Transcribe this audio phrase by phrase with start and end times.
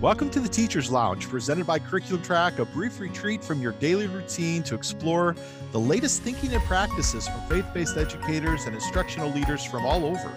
[0.00, 4.06] Welcome to the Teacher's Lounge, presented by Curriculum Track, a brief retreat from your daily
[4.06, 5.34] routine to explore
[5.72, 10.32] the latest thinking and practices from faith based educators and instructional leaders from all over.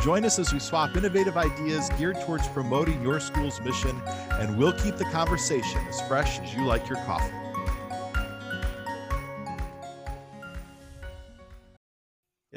[0.00, 4.00] Join us as we swap innovative ideas geared towards promoting your school's mission,
[4.34, 7.34] and we'll keep the conversation as fresh as you like your coffee.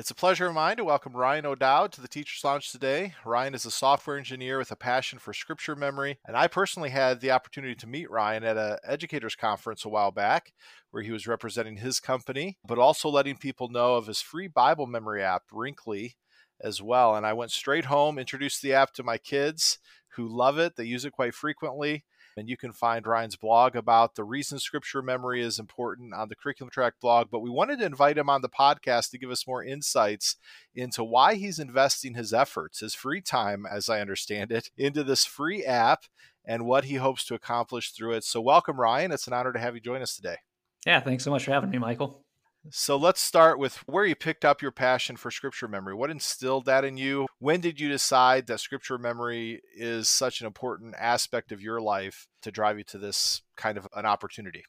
[0.04, 3.14] It's a pleasure of mine to welcome Ryan O'Dowd to the Teacher's Lounge today.
[3.24, 7.22] Ryan is a software engineer with a passion for scripture memory, and I personally had
[7.22, 10.52] the opportunity to meet Ryan at an educators conference a while back
[10.92, 14.88] where he was representing his company, but also letting people know of his free Bible
[14.88, 16.18] memory app, Wrinkly,
[16.60, 17.16] as well.
[17.16, 19.80] And I went straight home, introduced the app to my kids
[20.18, 20.76] who love it.
[20.76, 22.04] They use it quite frequently.
[22.36, 26.36] And you can find Ryan's blog about the reason scripture memory is important on the
[26.36, 27.30] Curriculum Track blog.
[27.30, 30.36] But we wanted to invite him on the podcast to give us more insights
[30.76, 35.26] into why he's investing his efforts, his free time, as I understand it, into this
[35.26, 36.06] free app
[36.46, 38.24] and what he hopes to accomplish through it.
[38.24, 39.12] So, welcome, Ryan.
[39.12, 40.38] It's an honor to have you join us today.
[40.86, 42.23] Yeah, thanks so much for having me, Michael.
[42.70, 45.94] So let's start with where you picked up your passion for scripture memory.
[45.94, 47.28] What instilled that in you?
[47.40, 52.28] When did you decide that scripture memory is such an important aspect of your life
[52.42, 54.64] to drive you to this kind of an opportunity?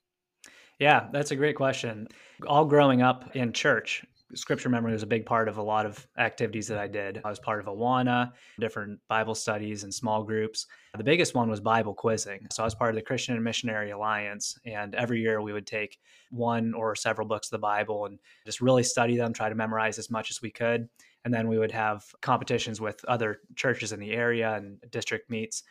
[0.81, 2.09] Yeah, that's a great question.
[2.47, 4.05] All growing up in church,
[4.36, 7.20] scripture memory was a big part of a lot of activities that I did.
[7.24, 10.66] I was part of Awana, different Bible studies and small groups.
[10.96, 12.46] The biggest one was Bible quizzing.
[12.50, 14.58] So I was part of the Christian and Missionary Alliance.
[14.64, 15.98] And every year we would take
[16.30, 19.98] one or several books of the Bible and just really study them, try to memorize
[19.98, 20.88] as much as we could
[21.25, 25.62] and then we would have competitions with other churches in the area and district meets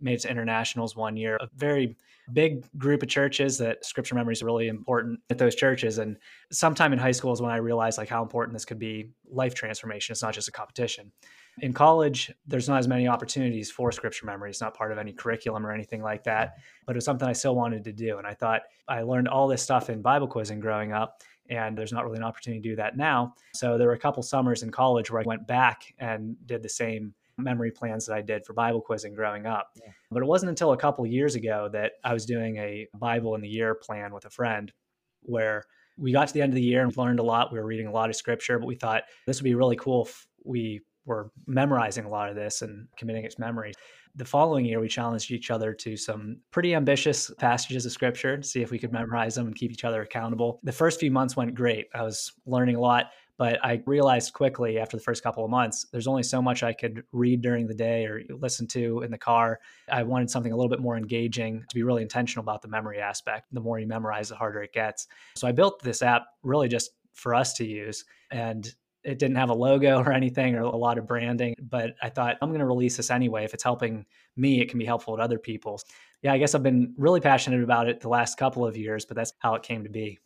[0.00, 1.36] made to internationals one year.
[1.40, 1.96] A very
[2.32, 5.98] big group of churches that scripture memory is really important at those churches.
[5.98, 6.16] And
[6.50, 9.54] sometime in high school is when i realized like how important this could be life
[9.54, 10.12] transformation.
[10.12, 11.12] It's not just a competition.
[11.60, 14.48] In college there's not as many opportunities for scripture memory.
[14.48, 16.54] It's not part of any curriculum or anything like that
[16.86, 18.16] but it was something i still wanted to do.
[18.16, 21.92] And i thought i learned all this stuff in bible quizzing growing up and there's
[21.92, 23.34] not really an opportunity to do that now.
[23.54, 26.68] So there were a couple summers in college where I went back and did the
[26.68, 29.68] same memory plans that I did for Bible quizzing growing up.
[29.76, 29.92] Yeah.
[30.10, 33.42] But it wasn't until a couple years ago that I was doing a Bible in
[33.42, 34.72] the year plan with a friend
[35.22, 35.64] where
[35.98, 37.52] we got to the end of the year and learned a lot.
[37.52, 40.06] We were reading a lot of scripture, but we thought this would be really cool
[40.06, 43.72] if we were memorizing a lot of this and committing it to memory.
[44.14, 48.42] The following year, we challenged each other to some pretty ambitious passages of scripture to
[48.42, 50.60] see if we could memorize them and keep each other accountable.
[50.62, 51.86] The first few months went great.
[51.94, 53.06] I was learning a lot,
[53.38, 56.74] but I realized quickly after the first couple of months, there's only so much I
[56.74, 59.60] could read during the day or listen to in the car.
[59.90, 63.00] I wanted something a little bit more engaging to be really intentional about the memory
[63.00, 63.46] aspect.
[63.50, 65.08] The more you memorize, the harder it gets.
[65.36, 68.04] So I built this app really just for us to use.
[68.30, 68.70] And
[69.04, 72.36] it didn't have a logo or anything or a lot of branding, but I thought
[72.40, 73.44] I'm going to release this anyway.
[73.44, 75.80] If it's helping me, it can be helpful to other people.
[76.22, 79.16] Yeah, I guess I've been really passionate about it the last couple of years, but
[79.16, 80.18] that's how it came to be.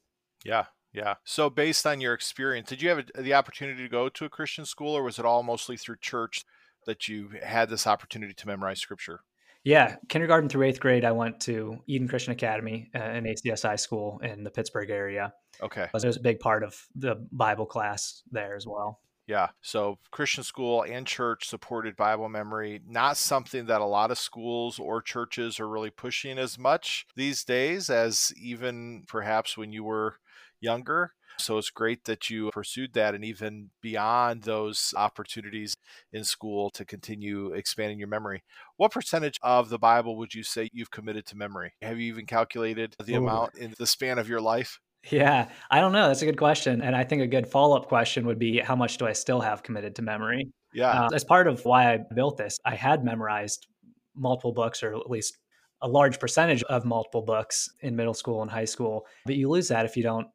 [0.45, 1.15] Yeah, yeah.
[1.25, 4.65] So, based on your experience, did you have the opportunity to go to a Christian
[4.65, 6.45] school, or was it all mostly through church
[6.87, 9.21] that you had this opportunity to memorize scripture?
[9.65, 14.21] Yeah, kindergarten through eighth grade, I went to Eden Christian Academy, uh, an ACSI school
[14.23, 15.33] in the Pittsburgh area.
[15.63, 15.85] Okay.
[15.85, 19.01] It was a big part of the Bible class there as well.
[19.27, 19.49] Yeah.
[19.61, 24.79] So Christian school and church supported Bible memory, not something that a lot of schools
[24.79, 30.17] or churches are really pushing as much these days as even perhaps when you were
[30.61, 31.13] younger.
[31.39, 35.77] So it's great that you pursued that and even beyond those opportunities
[36.13, 38.43] in school to continue expanding your memory.
[38.77, 41.75] What percentage of the Bible would you say you've committed to memory?
[41.83, 43.19] Have you even calculated the Ooh.
[43.19, 44.81] amount in the span of your life?
[45.11, 46.09] Yeah, I don't know.
[46.09, 46.83] That's a good question.
[46.83, 49.41] And I think a good follow up question would be how much do I still
[49.41, 50.49] have committed to memory?
[50.73, 50.91] Yeah.
[50.91, 53.67] Uh, as part of why I built this, I had memorized
[54.15, 55.39] multiple books or at least
[55.83, 59.07] a large percentage of multiple books in middle school and high school.
[59.27, 60.27] But you lose that if you don't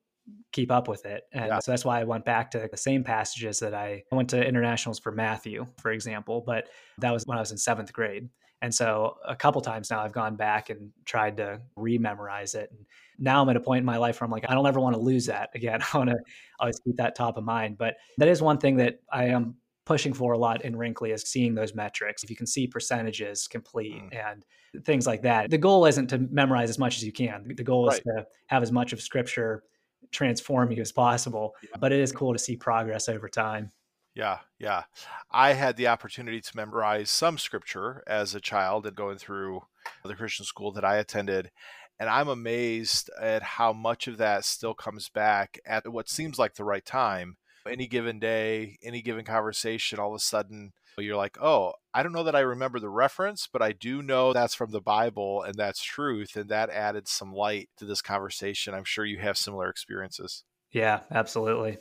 [0.51, 1.23] keep up with it.
[1.33, 1.59] And yeah.
[1.59, 4.99] so that's why I went back to the same passages that I, went to internationals
[4.99, 6.67] for Matthew, for example, but
[6.99, 8.29] that was when I was in seventh grade.
[8.62, 12.69] And so a couple times now I've gone back and tried to rememorize it.
[12.72, 12.86] And
[13.18, 14.96] now I'm at a point in my life where I'm like, I don't ever want
[14.96, 15.81] to lose that again.
[15.94, 16.18] I want to
[16.60, 17.78] always keep that top of mind.
[17.78, 19.56] But that is one thing that I am
[19.86, 22.24] pushing for a lot in Wrinkly is seeing those metrics.
[22.24, 24.31] If you can see percentages complete mm.
[24.31, 24.46] and
[24.86, 25.50] things like that.
[25.50, 27.52] The goal isn't to memorize as much as you can.
[27.56, 27.98] The goal right.
[27.98, 29.63] is to have as much of scripture
[30.12, 31.56] transform you as possible.
[31.63, 31.69] Yeah.
[31.80, 33.72] But it is cool to see progress over time.
[34.13, 34.84] Yeah, yeah.
[35.31, 39.62] I had the opportunity to memorize some scripture as a child and going through
[40.04, 41.52] the Christian school that I attended.
[42.00, 46.56] And I'm amazed at how much of that still comes back at what seems like
[46.56, 47.38] the right time.
[47.66, 52.12] Any given day, any given conversation, all of a sudden you're like, oh, I don't
[52.12, 55.56] know that I remember the reference, but I do know that's from the Bible and
[55.56, 56.36] that's truth.
[56.36, 58.74] And that added some light to this conversation.
[58.74, 60.44] I'm sure you have similar experiences.
[60.72, 61.78] Yeah, absolutely.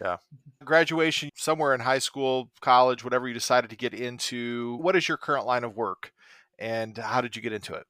[0.00, 0.16] Yeah.
[0.64, 4.76] Graduation somewhere in high school, college, whatever you decided to get into.
[4.80, 6.12] What is your current line of work
[6.58, 7.84] and how did you get into it?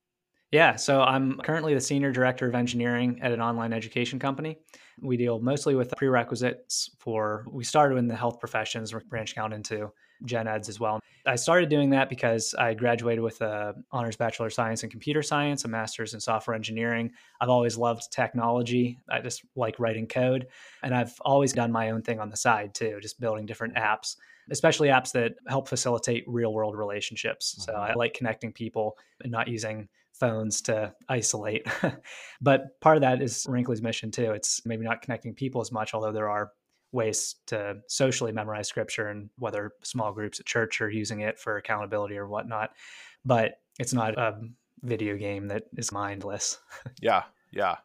[0.50, 4.58] Yeah, so I'm currently the senior director of engineering at an online education company.
[5.00, 9.54] We deal mostly with prerequisites for, we started in the health professions, we're branching out
[9.54, 9.90] into
[10.25, 11.01] gen eds as well.
[11.25, 15.23] I started doing that because I graduated with a honors bachelor of science in computer
[15.23, 17.13] science, a master's in software engineering.
[17.41, 18.99] I've always loved technology.
[19.09, 20.49] I just like writing code,
[20.83, 24.17] and I've always done my own thing on the side too, just building different apps
[24.51, 27.55] especially apps that help facilitate real world relationships.
[27.61, 27.93] So mm-hmm.
[27.93, 31.67] I like connecting people and not using phones to isolate.
[32.41, 34.33] but part of that is Wrinkly's mission too.
[34.33, 36.53] It's maybe not connecting people as much, although there are
[36.93, 41.56] ways to socially memorize scripture and whether small groups at church are using it for
[41.56, 42.71] accountability or whatnot.
[43.25, 44.41] But it's not a
[44.83, 46.59] video game that is mindless.
[47.00, 47.77] yeah, yeah.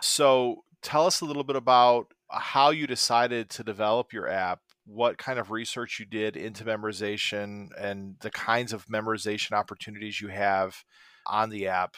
[0.00, 5.18] So tell us a little bit about how you decided to develop your app what
[5.18, 10.84] kind of research you did into memorization and the kinds of memorization opportunities you have
[11.26, 11.96] on the app.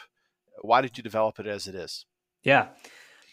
[0.61, 2.05] Why did you develop it as it is?
[2.43, 2.67] Yeah.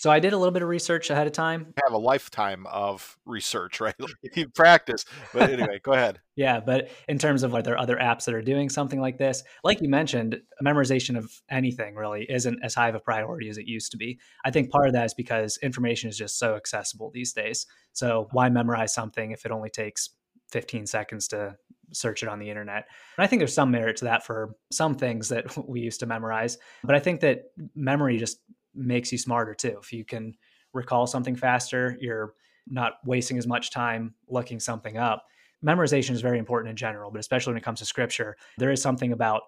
[0.05, 1.73] So I did a little bit of research ahead of time.
[1.79, 3.95] I have a lifetime of research, right?
[4.35, 5.07] you practice.
[5.33, 6.21] But anyway, go ahead.
[6.37, 9.19] Yeah, but in terms of like there are other apps that are doing something like
[9.19, 9.45] this?
[9.63, 13.69] Like you mentioned, memorization of anything really isn't as high of a priority as it
[13.69, 14.19] used to be.
[14.45, 17.67] I think part of that is because information is just so accessible these days.
[17.93, 20.11] So why memorize something if it only takes
[20.51, 21.57] 15 seconds to
[21.93, 22.89] search it on the internet.
[23.17, 26.07] And I think there's some merit to that for some things that we used to
[26.07, 26.59] memorize.
[26.83, 28.39] But I think that memory just
[28.75, 29.79] makes you smarter too.
[29.81, 30.35] If you can
[30.73, 32.35] recall something faster, you're
[32.67, 35.25] not wasting as much time looking something up.
[35.65, 38.83] Memorization is very important in general, but especially when it comes to scripture, there is
[38.83, 39.43] something about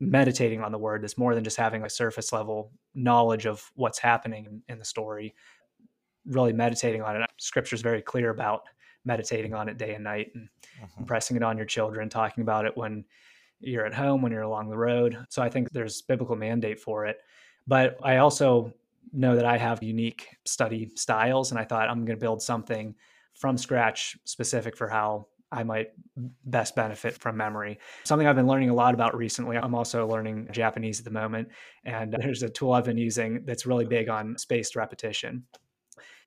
[0.00, 3.98] meditating on the word that's more than just having a surface level knowledge of what's
[3.98, 5.34] happening in, the story.
[6.26, 7.30] Really meditating on it.
[7.38, 8.62] Scripture is very clear about
[9.04, 11.00] meditating on it day and night and mm-hmm.
[11.00, 13.04] impressing it on your children, talking about it when
[13.60, 15.18] you're at home, when you're along the road.
[15.30, 17.18] So I think there's biblical mandate for it.
[17.68, 18.72] But I also
[19.12, 22.94] know that I have unique study styles, and I thought I'm going to build something
[23.34, 25.90] from scratch specific for how I might
[26.44, 27.78] best benefit from memory.
[28.04, 29.56] Something I've been learning a lot about recently.
[29.56, 31.48] I'm also learning Japanese at the moment,
[31.84, 35.44] and there's a tool I've been using that's really big on spaced repetition.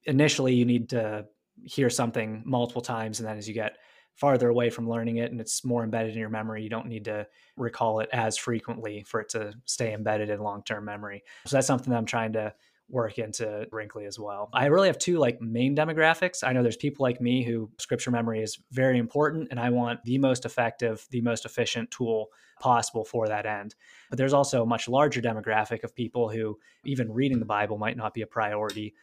[0.05, 1.25] Initially, you need to
[1.63, 3.77] hear something multiple times and then as you get
[4.15, 6.63] farther away from learning it and it's more embedded in your memory.
[6.63, 7.27] You don't need to
[7.57, 11.23] recall it as frequently for it to stay embedded in long-term memory.
[11.45, 12.53] So that's something that i'm trying to
[12.91, 14.49] work into wrinkly as well.
[14.53, 16.43] I really have two like main demographics.
[16.43, 20.03] I know there's people like me who scripture memory is very important and i want
[20.03, 22.27] the most effective the most efficient tool
[22.59, 23.75] possible for that end.
[24.09, 27.97] But there's also a much larger demographic of people who even reading the bible might
[27.97, 28.93] not be a priority.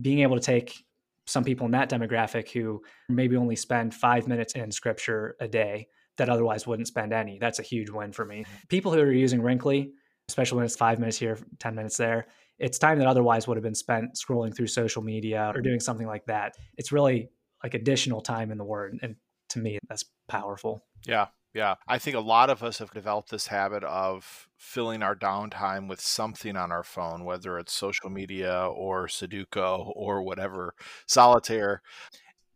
[0.00, 0.84] Being able to take
[1.26, 5.88] some people in that demographic who maybe only spend five minutes in scripture a day
[6.16, 7.38] that otherwise wouldn't spend any.
[7.38, 8.40] That's a huge win for me.
[8.40, 8.54] Mm-hmm.
[8.68, 9.92] People who are using Wrinkly,
[10.28, 12.26] especially when it's five minutes here, 10 minutes there,
[12.58, 16.06] it's time that otherwise would have been spent scrolling through social media or doing something
[16.06, 16.54] like that.
[16.76, 17.30] It's really
[17.62, 18.98] like additional time in the word.
[19.02, 19.16] And
[19.50, 20.84] to me, that's powerful.
[21.06, 21.26] Yeah.
[21.54, 25.88] Yeah, I think a lot of us have developed this habit of filling our downtime
[25.88, 30.74] with something on our phone, whether it's social media or Sudoku or whatever,
[31.06, 31.80] solitaire.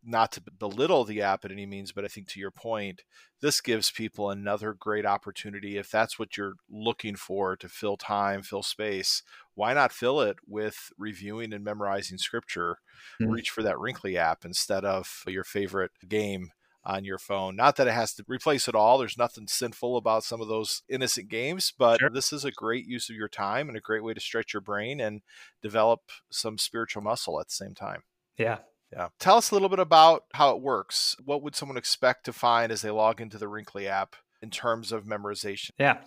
[0.04, 3.02] Not to belittle the app at any means, but I think to your point,
[3.40, 5.76] this gives people another great opportunity.
[5.76, 9.22] If that's what you're looking for to fill time, fill space,
[9.54, 12.78] why not fill it with reviewing and memorizing scripture?
[13.20, 13.30] Mm-hmm.
[13.30, 16.50] Reach for that Wrinkly app instead of your favorite game
[16.88, 17.54] on your phone.
[17.54, 18.96] Not that it has to replace it all.
[18.96, 22.08] There's nothing sinful about some of those innocent games, but sure.
[22.08, 24.62] this is a great use of your time and a great way to stretch your
[24.62, 25.20] brain and
[25.62, 28.02] develop some spiritual muscle at the same time.
[28.38, 28.58] Yeah.
[28.90, 29.08] Yeah.
[29.20, 31.14] Tell us a little bit about how it works.
[31.22, 34.92] What would someone expect to find as they log into the Wrinkly app in terms
[34.92, 35.70] of memorization?
[35.78, 35.98] Yeah.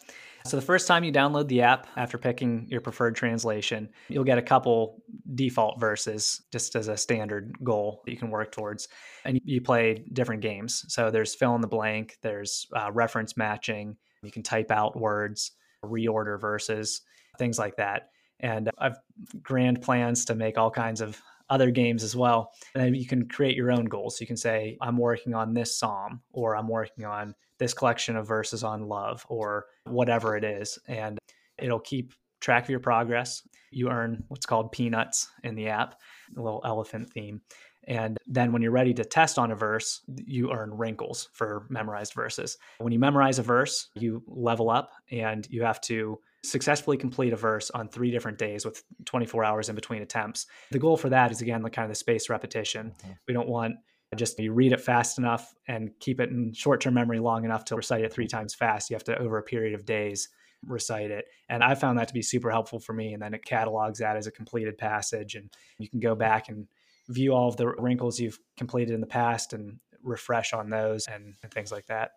[0.45, 4.37] So the first time you download the app after picking your preferred translation, you'll get
[4.37, 5.03] a couple
[5.35, 8.87] default verses just as a standard goal that you can work towards.
[9.23, 10.85] And you play different games.
[10.87, 15.51] So there's fill in the blank, there's uh, reference matching, you can type out words,
[15.83, 17.01] reorder verses,
[17.37, 18.09] things like that.
[18.39, 18.97] And I've
[19.41, 22.53] grand plans to make all kinds of other games as well.
[22.73, 24.19] And you can create your own goals.
[24.19, 28.27] You can say, I'm working on this psalm, or I'm working on this collection of
[28.27, 30.79] verses on love, or whatever it is.
[30.87, 31.19] And
[31.59, 33.47] it'll keep track of your progress.
[33.69, 35.99] You earn what's called peanuts in the app,
[36.35, 37.41] a little elephant theme.
[37.87, 42.13] And then when you're ready to test on a verse, you earn wrinkles for memorized
[42.13, 42.57] verses.
[42.77, 47.35] When you memorize a verse, you level up and you have to successfully complete a
[47.35, 50.47] verse on three different days with 24 hours in between attempts.
[50.71, 52.93] The goal for that is again, the kind of the spaced repetition.
[52.97, 53.11] Mm-hmm.
[53.27, 53.75] We don't want
[54.15, 57.75] just you read it fast enough and keep it in short-term memory long enough to
[57.75, 58.89] recite it three times fast.
[58.89, 60.27] You have to over a period of days
[60.65, 61.25] recite it.
[61.49, 63.13] And I found that to be super helpful for me.
[63.13, 66.67] And then it catalogs that as a completed passage and you can go back and
[67.07, 71.35] view all of the wrinkles you've completed in the past and refresh on those and,
[71.41, 72.11] and things like that.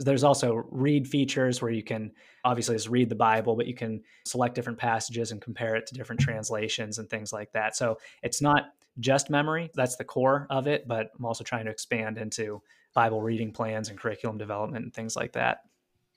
[0.00, 2.12] There's also read features where you can
[2.44, 5.94] obviously just read the Bible, but you can select different passages and compare it to
[5.94, 6.30] different mm-hmm.
[6.30, 7.76] translations and things like that.
[7.76, 11.70] So it's not just memory, that's the core of it, but I'm also trying to
[11.70, 12.62] expand into
[12.94, 15.60] Bible reading plans and curriculum development and things like that.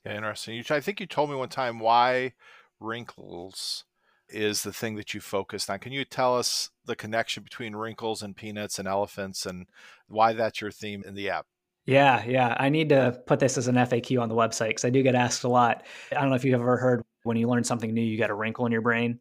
[0.05, 0.55] Yeah, interesting.
[0.55, 2.33] You, I think you told me one time why
[2.79, 3.85] wrinkles
[4.29, 5.79] is the thing that you focused on.
[5.79, 9.67] Can you tell us the connection between wrinkles and peanuts and elephants and
[10.07, 11.45] why that's your theme in the app?
[11.85, 12.55] Yeah, yeah.
[12.57, 15.15] I need to put this as an FAQ on the website because I do get
[15.15, 15.83] asked a lot.
[16.11, 18.33] I don't know if you've ever heard when you learn something new, you get a
[18.33, 19.19] wrinkle in your brain.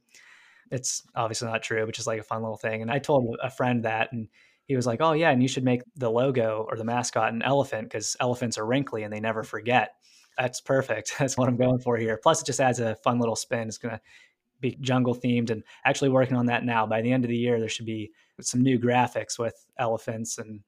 [0.70, 2.82] It's obviously not true, but just like a fun little thing.
[2.82, 4.28] And I told a friend that, and
[4.66, 7.42] he was like, "Oh yeah, and you should make the logo or the mascot an
[7.42, 9.96] elephant because elephants are wrinkly and they never forget."
[10.38, 11.14] That's perfect.
[11.20, 12.18] That's what I'm going for here.
[12.22, 13.68] Plus, it just adds a fun little spin.
[13.68, 14.00] It's going to
[14.60, 16.86] be jungle themed and actually working on that now.
[16.86, 20.60] By the end of the year, there should be some new graphics with elephants and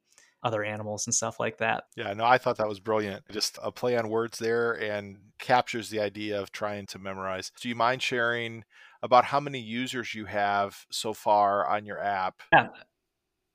[0.44, 1.84] other animals and stuff like that.
[1.96, 3.24] Yeah, no, I thought that was brilliant.
[3.32, 7.50] Just a play on words there and captures the idea of trying to memorize.
[7.60, 8.64] Do you mind sharing
[9.02, 12.42] about how many users you have so far on your app?
[12.52, 12.68] Yeah,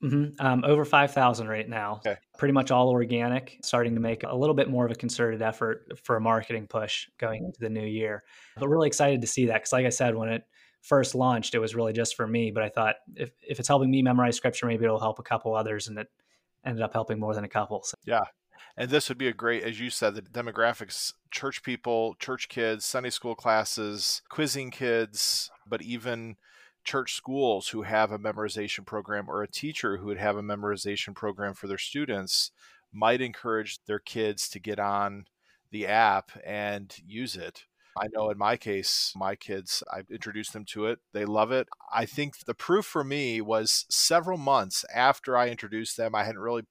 [0.04, 0.46] Mm-hmm.
[0.46, 1.98] Um, over 5,000 right now.
[1.98, 2.18] Okay.
[2.38, 5.92] Pretty much all organic, starting to make a little bit more of a concerted effort
[6.04, 8.24] for a marketing push going into the new year.
[8.58, 10.44] But really excited to see that because, like I said, when it
[10.82, 12.52] first launched, it was really just for me.
[12.52, 15.54] But I thought if, if it's helping me memorize scripture, maybe it'll help a couple
[15.54, 15.90] others.
[15.90, 16.08] And it
[16.66, 17.84] ended up helping more than a couple.
[17.84, 17.96] So.
[18.06, 18.24] Yeah.
[18.78, 22.86] And this would be a great, as you said, the demographics church people, church kids,
[22.86, 26.38] Sunday school classes, quizzing kids, but even
[26.84, 31.14] church schools who have a memorization program or a teacher who would have a memorization
[31.14, 32.52] program for their students
[32.92, 35.26] might encourage their kids to get on
[35.72, 37.66] the app and use it.
[37.98, 41.00] I know in my case, my kids, I've introduced them to it.
[41.14, 41.68] They love it.
[41.92, 46.16] I think the proof for me was several months after I introduced them.
[46.16, 46.64] I hadn't really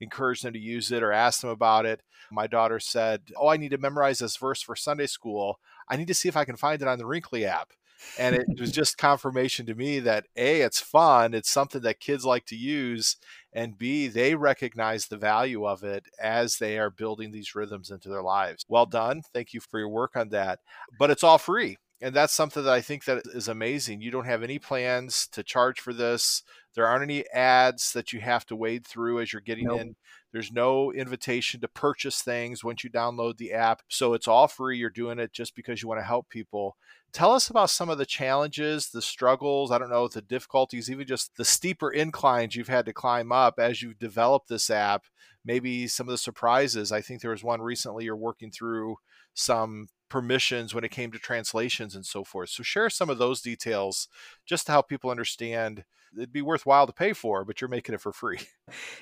[0.00, 2.02] encouraged them to use it or asked them about it.
[2.30, 5.58] My daughter said, Oh, I need to memorize this verse for Sunday school.
[5.88, 7.72] I need to see if I can find it on the Wrinkly app
[8.18, 12.24] and it was just confirmation to me that a it's fun it's something that kids
[12.24, 13.16] like to use
[13.52, 18.08] and b they recognize the value of it as they are building these rhythms into
[18.08, 18.64] their lives.
[18.68, 20.60] Well done thank you for your work on that
[20.98, 24.26] but it's all free and that's something that i think that is amazing you don't
[24.26, 26.42] have any plans to charge for this
[26.74, 29.80] there aren't any ads that you have to wade through as you're getting nope.
[29.80, 29.96] in
[30.32, 33.82] there's no invitation to purchase things once you download the app.
[33.88, 34.78] So it's all free.
[34.78, 36.76] You're doing it just because you want to help people.
[37.12, 41.06] Tell us about some of the challenges, the struggles, I don't know, the difficulties, even
[41.06, 45.04] just the steeper inclines you've had to climb up as you've developed this app.
[45.44, 46.92] Maybe some of the surprises.
[46.92, 48.96] I think there was one recently you're working through
[49.32, 52.50] some permissions when it came to translations and so forth.
[52.50, 54.08] So share some of those details
[54.46, 55.84] just to help people understand
[56.16, 58.38] it'd be worthwhile to pay for, but you're making it for free.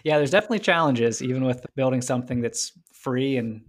[0.04, 3.62] Yeah, there's definitely challenges even with building something that's free and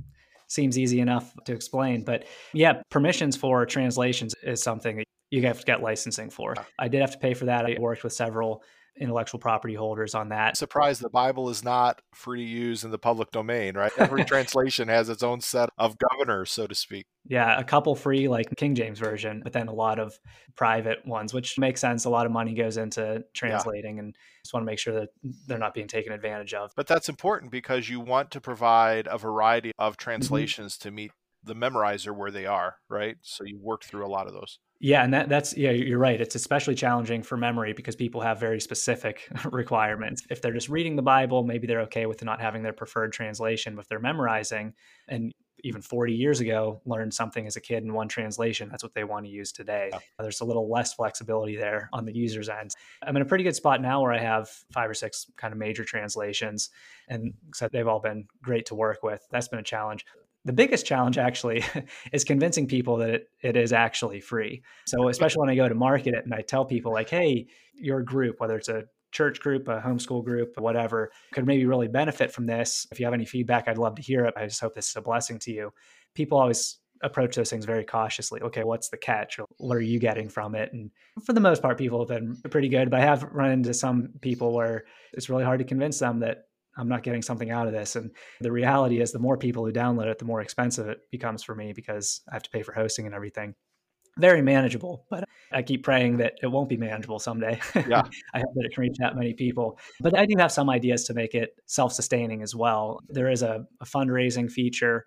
[0.47, 2.03] seems easy enough to explain.
[2.03, 6.55] But yeah, permissions for translations is something that you have to get licensing for.
[6.79, 7.65] I did have to pay for that.
[7.65, 8.63] I worked with several
[8.99, 10.57] intellectual property holders on that.
[10.57, 13.91] Surprised the Bible is not free to use in the public domain, right?
[13.97, 17.05] Every translation has its own set of governors, so to speak.
[17.25, 20.17] Yeah, a couple free like King James version, but then a lot of
[20.55, 22.05] private ones, which makes sense.
[22.05, 24.03] A lot of money goes into translating yeah.
[24.03, 25.09] and just want to make sure that
[25.47, 26.71] they're not being taken advantage of.
[26.75, 30.03] But that's important because you want to provide a variety of mm-hmm.
[30.03, 30.89] translations mm-hmm.
[30.89, 31.11] to meet
[31.43, 33.17] the memorizer where they are, right?
[33.21, 34.59] So you work through a lot of those.
[34.79, 36.19] Yeah, and that, that's yeah, you're right.
[36.19, 40.23] It's especially challenging for memory because people have very specific requirements.
[40.29, 43.75] If they're just reading the Bible, maybe they're okay with not having their preferred translation.
[43.75, 44.73] But if they're memorizing,
[45.07, 48.93] and even 40 years ago learned something as a kid in one translation, that's what
[48.93, 49.89] they want to use today.
[49.91, 49.99] Yeah.
[50.19, 52.71] There's a little less flexibility there on the user's end.
[53.01, 55.57] I'm in a pretty good spot now where I have five or six kind of
[55.57, 56.69] major translations,
[57.07, 59.25] and so they've all been great to work with.
[59.31, 60.05] That's been a challenge
[60.47, 61.63] the biggest challenge actually
[62.11, 64.63] is convincing people that it, it is actually free.
[64.87, 68.01] So especially when I go to market it and I tell people like, hey, your
[68.01, 72.45] group, whether it's a church group, a homeschool group, whatever, could maybe really benefit from
[72.45, 72.87] this.
[72.91, 74.33] If you have any feedback, I'd love to hear it.
[74.37, 75.71] I just hope this is a blessing to you.
[76.15, 78.41] People always approach those things very cautiously.
[78.41, 79.37] Okay, what's the catch?
[79.37, 80.71] Or what are you getting from it?
[80.73, 80.91] And
[81.23, 82.89] for the most part, people have been pretty good.
[82.89, 86.46] But I have run into some people where it's really hard to convince them that
[86.77, 87.95] I'm not getting something out of this.
[87.95, 91.43] And the reality is, the more people who download it, the more expensive it becomes
[91.43, 93.55] for me because I have to pay for hosting and everything.
[94.17, 97.59] Very manageable, but I keep praying that it won't be manageable someday.
[97.75, 98.01] Yeah.
[98.33, 99.77] I hope that it can reach that many people.
[99.99, 102.99] But I do have some ideas to make it self sustaining as well.
[103.09, 105.05] There is a, a fundraising feature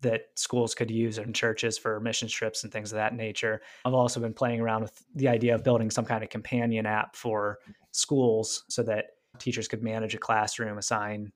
[0.00, 3.60] that schools could use and churches for mission trips and things of that nature.
[3.84, 7.14] I've also been playing around with the idea of building some kind of companion app
[7.14, 7.58] for
[7.92, 9.04] schools so that
[9.40, 11.32] teachers could manage a classroom, assign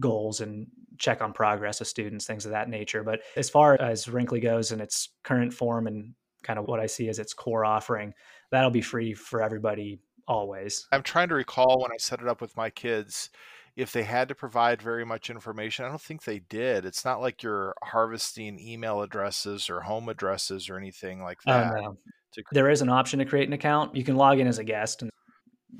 [0.00, 0.66] goals and
[0.98, 3.02] check on progress of students, things of that nature.
[3.02, 6.86] But as far as Wrinkly goes in its current form and kind of what I
[6.86, 8.12] see as its core offering,
[8.50, 10.86] that'll be free for everybody always.
[10.92, 13.30] I'm trying to recall when I set it up with my kids
[13.74, 15.84] if they had to provide very much information.
[15.84, 16.84] I don't think they did.
[16.84, 21.74] It's not like you're harvesting email addresses or home addresses or anything like Oh, that.
[21.82, 21.96] no.
[22.32, 23.96] to- There is an option to create an account.
[23.96, 25.10] You can log in as a guest and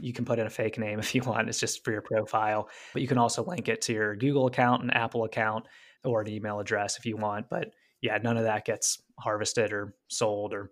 [0.01, 1.49] you can put in a fake name if you want.
[1.49, 2.69] It's just for your profile.
[2.93, 5.67] But you can also link it to your Google account, an Apple account,
[6.05, 7.49] or an email address if you want.
[7.49, 10.71] But yeah, none of that gets harvested or sold or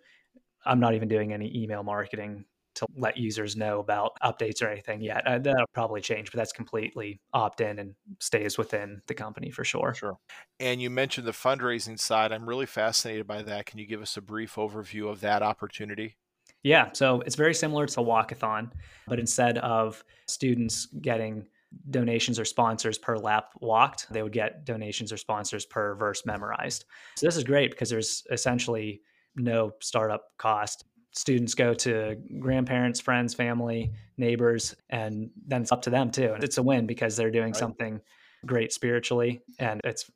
[0.64, 2.44] I'm not even doing any email marketing
[2.76, 5.26] to let users know about updates or anything yet.
[5.26, 9.64] Uh, that'll probably change, but that's completely opt in and stays within the company for
[9.64, 9.92] sure.
[9.94, 10.16] Sure.
[10.60, 12.32] And you mentioned the fundraising side.
[12.32, 13.66] I'm really fascinated by that.
[13.66, 16.16] Can you give us a brief overview of that opportunity?
[16.62, 18.72] Yeah, so it's very similar to a Walkathon,
[19.06, 21.46] but instead of students getting
[21.90, 26.84] donations or sponsors per lap walked, they would get donations or sponsors per verse memorized.
[27.16, 29.00] So this is great because there's essentially
[29.36, 30.84] no startup cost.
[31.12, 36.32] Students go to grandparents, friends, family, neighbors, and then it's up to them too.
[36.34, 37.56] And it's a win because they're doing Right.
[37.56, 38.00] something
[38.46, 40.10] great spiritually and it's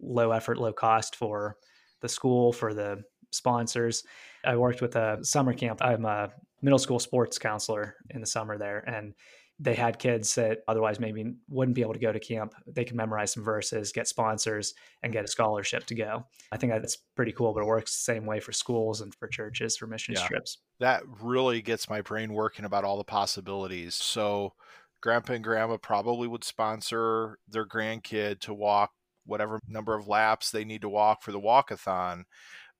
[0.00, 1.56] low effort, low cost for
[2.00, 3.02] the school, for the
[3.34, 4.04] sponsors.
[4.44, 5.80] I worked with a summer camp.
[5.82, 6.30] I'm a
[6.62, 9.14] middle school sports counselor in the summer there, and
[9.60, 12.54] they had kids that otherwise maybe wouldn't be able to go to camp.
[12.66, 16.26] They can memorize some verses, get sponsors, and get a scholarship to go.
[16.50, 19.28] I think that's pretty cool, but it works the same way for schools and for
[19.28, 20.26] churches for mission Yeah.
[20.26, 20.58] trips.
[20.80, 23.94] That really gets my brain working about all the possibilities.
[23.94, 24.54] So,
[25.00, 28.92] grandpa and grandma probably would sponsor their grandkid to walk
[29.26, 32.24] whatever number of laps they need to walk for the walkathon.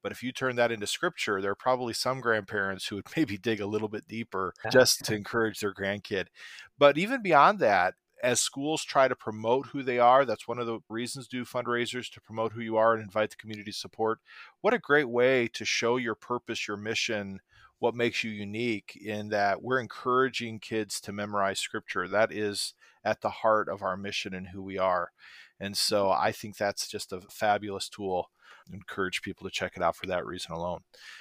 [0.05, 3.39] But if you turn that into scripture, there are probably some grandparents who would maybe
[3.39, 6.27] dig a little bit deeper just to encourage their grandkid.
[6.79, 10.67] But even beyond that, as schools try to promote who they are, that's one of
[10.67, 14.21] the reasons do fundraisers to promote who you are and invite the community support.
[14.61, 17.41] What a great way to show your purpose, your mission,
[17.79, 22.09] what makes you unique in that we're encouraging kids to memorize scripture.
[22.09, 25.13] That is at the heart of our mission and who we are.
[25.59, 25.95] And mm-hmm.
[25.95, 28.31] so I think that's just a fabulous tool.
[28.73, 30.81] Encourage people to check it out for that reason alone.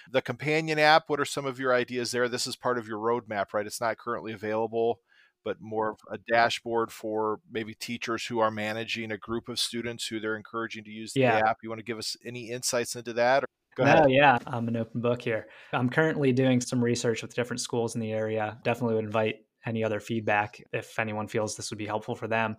[0.09, 2.29] The companion app, what are some of your ideas there?
[2.29, 3.65] This is part of your roadmap, right?
[3.65, 4.99] It's not currently available,
[5.43, 10.07] but more of a dashboard for maybe teachers who are managing a group of students
[10.07, 11.41] who they're encouraging to use the Yeah.
[11.45, 11.57] app.
[11.63, 13.43] You want to give us any insights into that?
[13.43, 14.09] Or, go no, ahead.
[14.09, 15.47] yeah, I'm an open book here.
[15.73, 18.57] I'm currently doing some research with different schools in the area.
[18.63, 22.55] Definitely would invite any other feedback if anyone feels this would be helpful for them.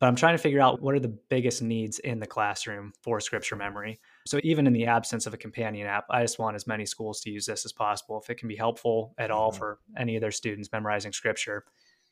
[0.00, 3.20] But I'm trying to figure out what are the biggest needs in the classroom for
[3.20, 4.00] scripture memory.
[4.26, 7.20] So even in the absence of a companion app, I just want as many schools
[7.22, 8.20] to use this as possible.
[8.22, 9.56] If it can be helpful at all Mhm.
[9.58, 11.64] for any of their students memorizing scripture,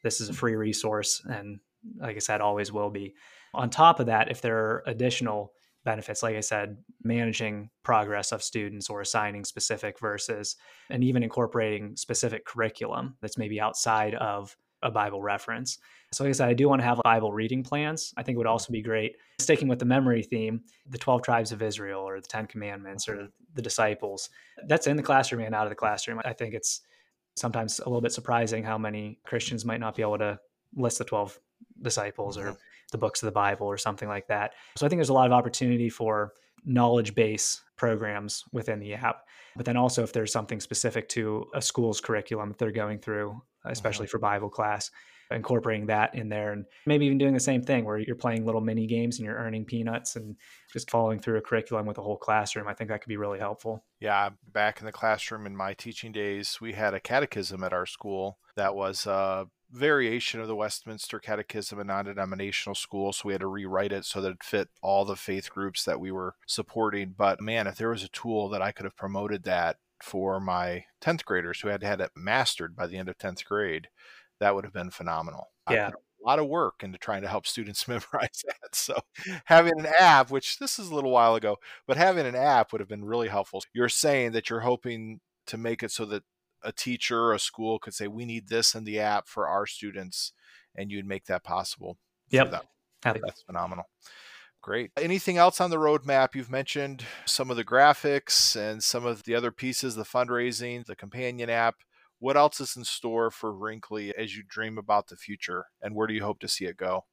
[0.03, 1.61] this is a free resource and
[1.97, 3.15] like I said always will be.
[3.55, 5.53] On top of that, if there are additional
[5.85, 10.57] benefits, like I said, managing progress of students or assigning specific verses,
[10.91, 15.79] and even incorporating specific curriculum that's maybe outside of a Bible reference.
[16.13, 18.13] So, like I said, I do want to have Bible reading plans.
[18.17, 21.53] I think it would also be great, sticking with the memory theme, the 12 tribes
[21.53, 24.29] of Israel or the 10 commandments or the disciples.
[24.67, 26.21] That's in the classroom and out of the classroom.
[26.25, 26.83] I think it's
[27.37, 30.39] sometimes a little bit surprising how many Christians might not be able to
[30.77, 31.39] list the 12
[31.81, 32.59] disciples or Mhm.
[32.91, 34.53] the books of the Bible or something like that.
[34.77, 36.35] So I think there's a lot of opportunity for
[36.65, 39.25] knowledge base programs within the app.
[39.57, 43.41] But then also if there's something specific to a school's curriculum that they're going through,
[43.65, 44.11] especially mm-hmm.
[44.11, 44.91] for Bible class,
[45.35, 48.61] incorporating that in there and maybe even doing the same thing where you're playing little
[48.61, 50.37] mini games and you're earning peanuts and
[50.73, 52.69] just following through a curriculum with a whole classroom.
[52.69, 53.85] I think that could be really helpful.
[54.01, 57.87] Yeah, back in the classroom in my teaching days, we had a catechism at our
[57.87, 63.13] school that was a variation of the Westminster Catechism, a non denominational school.
[63.13, 66.01] So we had to rewrite it so that it fit all the faith groups that
[66.01, 67.15] we were supporting.
[67.17, 70.85] But man, if there was a tool that I could have promoted that for my
[71.01, 73.89] 10th graders who had had it mastered by the end of 10th grade,
[74.41, 75.49] that would have been phenomenal.
[75.71, 75.89] Yeah.
[75.91, 78.75] a lot of work into trying to help students memorize that.
[78.75, 78.97] So
[79.47, 81.57] having an app, which this is a little while ago,
[81.87, 83.63] but having an app would have been really helpful.
[83.73, 86.25] You're saying that you're hoping to make it so that
[86.65, 89.67] a teacher or a school could say, we need this in the app for our
[89.67, 90.33] students,
[90.75, 91.99] and you'd make that possible.
[92.31, 92.65] Yep.
[93.03, 93.85] That's phenomenal.
[94.61, 94.93] Great.
[94.97, 96.35] Anything else on the roadmap?
[96.35, 100.95] You've mentioned some of the graphics and some of the other pieces, the fundraising, the
[100.95, 101.75] companion app.
[102.21, 106.07] What else is in store for Wrinkly as you dream about the future, and where
[106.07, 107.07] do you hope to see it go?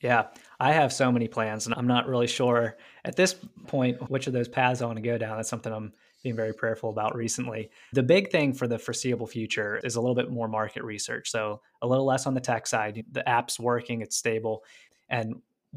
[0.00, 0.28] Yeah,
[0.60, 3.34] I have so many plans, and I'm not really sure at this
[3.66, 5.36] point which of those paths I want to go down.
[5.36, 7.70] That's something I'm being very prayerful about recently.
[7.92, 11.30] The big thing for the foreseeable future is a little bit more market research.
[11.30, 13.04] So, a little less on the tech side.
[13.10, 14.64] The app's working, it's stable.
[15.08, 15.36] And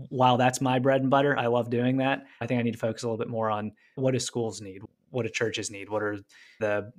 [0.10, 2.26] while that's my bread and butter, I love doing that.
[2.42, 4.82] I think I need to focus a little bit more on what do schools need?
[5.10, 5.90] What do churches need?
[5.90, 6.20] What are
[6.60, 6.92] the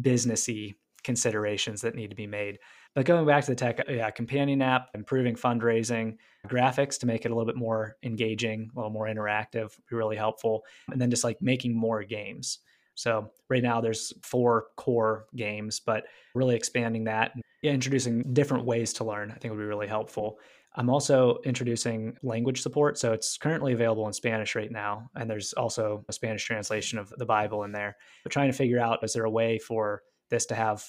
[0.00, 2.58] businessy considerations that need to be made?
[2.94, 7.30] But going back to the tech, yeah, companion app, improving fundraising, graphics to make it
[7.30, 10.64] a little bit more engaging, a little more interactive, be really helpful.
[10.90, 12.58] And then just like making more games.
[12.94, 18.92] So right now there's four core games, but really expanding that and introducing different ways
[18.94, 20.38] to learn, I think would be really helpful.
[20.74, 22.98] I'm also introducing language support.
[22.98, 25.10] So it's currently available in Spanish right now.
[25.14, 27.96] And there's also a Spanish translation of the Bible in there.
[28.22, 30.84] But trying to figure out is there a way for this to have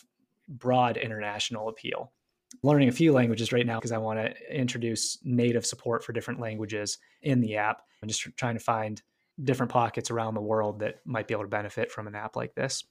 [0.48, 2.14] broad international appeal?
[2.62, 6.40] Learning a few languages right now because I want to introduce native support for different
[6.40, 9.02] languages in the app I'm just trying to find
[9.42, 12.56] different pockets around the world that might be able to benefit from an app like
[12.56, 12.84] this.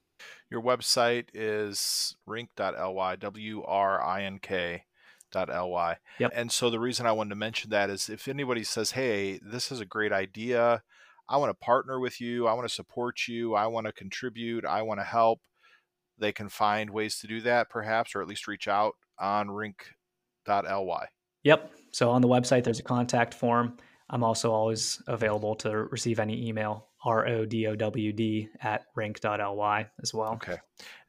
[0.50, 4.84] Your website is wrink.ly, W R I N K
[5.34, 5.96] ly.
[6.18, 6.32] Yep.
[6.34, 9.72] And so the reason I wanted to mention that is if anybody says, "Hey, this
[9.72, 10.82] is a great idea.
[11.28, 12.46] I want to partner with you.
[12.46, 13.54] I want to support you.
[13.54, 14.64] I want to contribute.
[14.64, 15.40] I want to help."
[16.18, 21.08] They can find ways to do that perhaps or at least reach out on wrink.ly.
[21.42, 21.72] Yep.
[21.90, 23.76] So on the website there's a contact form.
[24.12, 28.84] I'm also always available to receive any email R O D O W D at
[28.94, 30.34] wrink.ly as well.
[30.34, 30.58] Okay.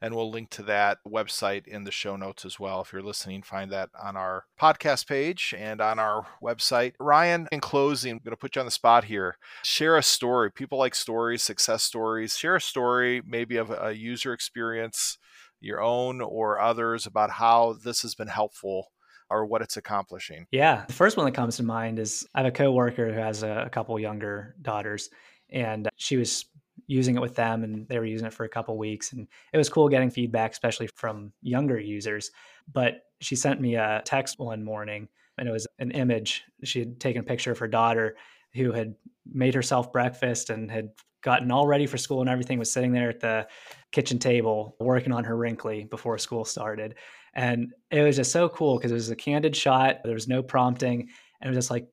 [0.00, 2.80] And we'll link to that website in the show notes as well.
[2.80, 6.94] If you're listening, find that on our podcast page and on our website.
[6.98, 9.36] Ryan, in closing, I'm going to put you on the spot here.
[9.62, 10.50] Share a story.
[10.50, 12.38] People like stories, success stories.
[12.38, 15.18] Share a story, maybe of a user experience,
[15.60, 18.90] your own or others, about how this has been helpful
[19.30, 20.46] or what it's accomplishing.
[20.50, 20.84] Yeah.
[20.86, 23.64] The first one that comes to mind is I have a coworker who has a,
[23.66, 25.10] a couple younger daughters
[25.50, 26.46] and she was
[26.86, 29.58] using it with them and they were using it for a couple weeks and it
[29.58, 32.30] was cool getting feedback especially from younger users
[32.72, 35.08] but she sent me a text one morning
[35.38, 38.16] and it was an image she had taken a picture of her daughter
[38.54, 38.94] who had
[39.26, 40.90] made herself breakfast and had
[41.22, 43.46] gotten all ready for school and everything was sitting there at the
[43.92, 46.96] kitchen table working on her wrinkly before school started
[47.34, 50.42] and it was just so cool because it was a candid shot there was no
[50.42, 51.86] prompting and it was just like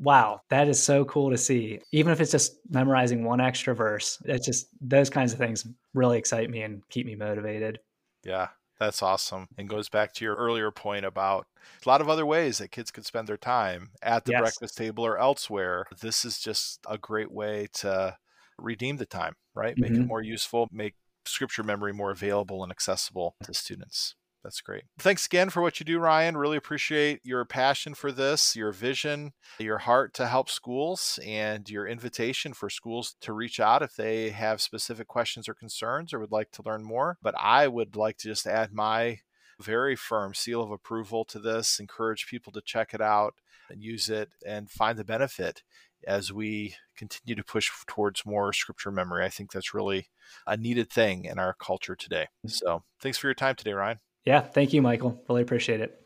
[0.00, 1.80] wow, that is so cool to see.
[1.92, 6.18] Even if it's just memorizing one extra verse, it's just those kinds of things really
[6.18, 7.80] excite me and keep me motivated.
[8.24, 9.48] Yeah, that's awesome.
[9.56, 11.46] And goes back to your earlier point about
[11.84, 14.40] a lot of other ways that kids could spend their time at the yes.
[14.40, 15.86] breakfast table or elsewhere.
[16.00, 18.16] This is just a great way to
[18.58, 19.76] redeem the time, right?
[19.76, 20.02] Make mm-hmm.
[20.02, 24.14] it more useful, make scripture memory more available and accessible to students.
[24.44, 24.84] That's great.
[24.98, 26.36] Thanks again for what you do, Ryan.
[26.36, 31.86] Really appreciate your passion for this, your vision, your heart to help schools, and your
[31.86, 36.32] invitation for schools to reach out if they have specific questions or concerns or would
[36.32, 37.18] like to learn more.
[37.20, 39.18] But I would like to just add my
[39.60, 43.34] very firm seal of approval to this, encourage people to check it out
[43.68, 45.62] and use it and find the benefit
[46.06, 49.24] as we continue to push towards more scripture memory.
[49.24, 50.08] I think that's really
[50.46, 52.28] a needed thing in our culture today.
[52.46, 52.52] Mm.
[52.52, 53.98] So thanks for your time today, Ryan.
[54.24, 55.22] Yeah, thank you, Michael.
[55.28, 55.98] Really appreciate it.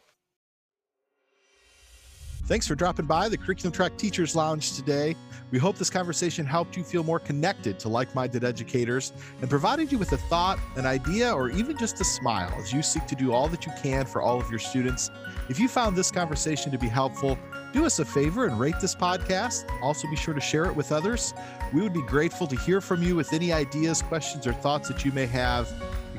[2.47, 5.15] Thanks for dropping by the Curriculum Track Teachers Lounge today.
[5.53, 9.93] We hope this conversation helped you feel more connected to like minded educators and provided
[9.93, 13.15] you with a thought, an idea, or even just a smile as you seek to
[13.15, 15.09] do all that you can for all of your students.
[15.49, 17.39] If you found this conversation to be helpful,
[17.73, 19.65] do us a favor and rate this podcast.
[19.81, 21.33] Also, be sure to share it with others.
[21.73, 25.05] We would be grateful to hear from you with any ideas, questions, or thoughts that
[25.05, 25.73] you may have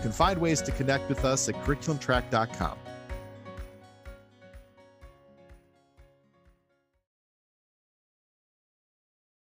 [0.04, 2.78] can find ways to connect with us at curriculumtrack.com.